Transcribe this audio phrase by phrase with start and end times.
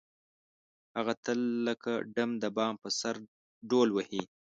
[0.97, 3.15] هغه تل لکه ډم د بام په سر
[3.69, 4.23] ډول وهي.